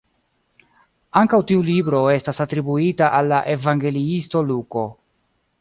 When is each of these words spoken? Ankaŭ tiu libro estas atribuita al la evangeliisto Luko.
Ankaŭ 1.21 1.39
tiu 1.51 1.65
libro 1.67 2.01
estas 2.15 2.41
atribuita 2.47 3.13
al 3.21 3.31
la 3.35 3.45
evangeliisto 3.55 4.47
Luko. 4.53 4.89